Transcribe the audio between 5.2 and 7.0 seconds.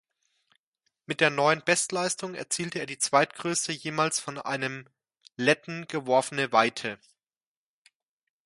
Letten geworfene Weite.